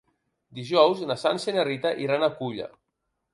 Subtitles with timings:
[0.59, 2.71] Dijous na Sança i na Rita iran a Culla.